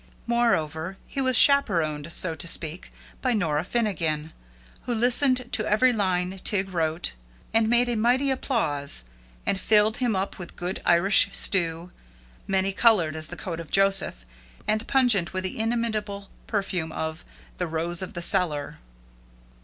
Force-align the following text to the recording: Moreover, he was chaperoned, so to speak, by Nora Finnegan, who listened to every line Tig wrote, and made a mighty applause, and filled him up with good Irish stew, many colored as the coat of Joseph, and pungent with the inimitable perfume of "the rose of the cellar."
Moreover, 0.25 0.97
he 1.05 1.21
was 1.21 1.37
chaperoned, 1.37 2.11
so 2.11 2.33
to 2.33 2.47
speak, 2.47 2.91
by 3.21 3.33
Nora 3.33 3.63
Finnegan, 3.63 4.33
who 4.85 4.95
listened 4.95 5.49
to 5.53 5.65
every 5.69 5.93
line 5.93 6.39
Tig 6.43 6.69
wrote, 6.73 7.11
and 7.53 7.69
made 7.69 7.87
a 7.87 7.95
mighty 7.95 8.31
applause, 8.31 9.03
and 9.45 9.59
filled 9.59 9.97
him 9.97 10.15
up 10.15 10.39
with 10.39 10.55
good 10.55 10.81
Irish 10.87 11.29
stew, 11.33 11.91
many 12.47 12.73
colored 12.73 13.15
as 13.15 13.27
the 13.27 13.35
coat 13.37 13.59
of 13.59 13.69
Joseph, 13.69 14.25
and 14.67 14.87
pungent 14.87 15.33
with 15.33 15.43
the 15.43 15.59
inimitable 15.59 16.31
perfume 16.47 16.91
of 16.91 17.23
"the 17.59 17.67
rose 17.67 18.01
of 18.01 18.13
the 18.15 18.23
cellar." 18.23 18.79